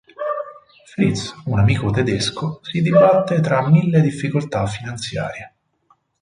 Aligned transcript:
Fritz, 0.87 1.35
un 1.45 1.59
amico 1.59 1.91
tedesco, 1.91 2.59
si 2.63 2.81
dibatte 2.81 3.39
tra 3.39 3.69
mille 3.69 4.01
difficoltà 4.01 4.65
finanziarie. 4.65 5.53